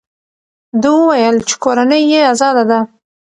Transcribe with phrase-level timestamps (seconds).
[0.81, 2.79] ده وویل چې کورنۍ یې ازاده ده.